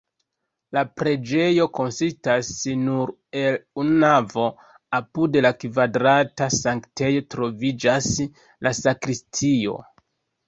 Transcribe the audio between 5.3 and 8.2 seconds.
la kvadrata sanktejo troviĝas